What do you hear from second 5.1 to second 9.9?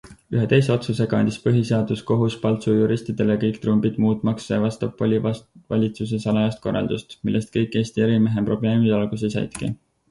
valitsuse salajast korraldust, millest kõik Eesti ärimehe probleemid alguse saidki.